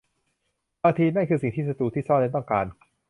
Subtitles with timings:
[0.83, 2.65] บางที นั่นคือสิ่งที่ศ้ตรูที่ซ่อนเร้นต้องการ